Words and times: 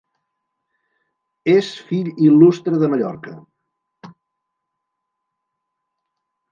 És 1.53 1.69
fill 1.91 2.09
il·lustre 2.29 2.81
de 2.85 2.91
Mallorca. 2.95 3.35